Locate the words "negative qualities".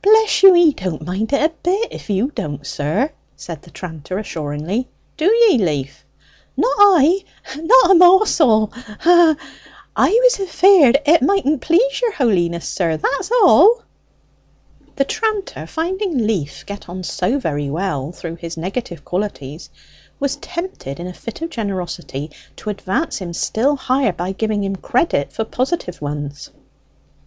18.56-19.68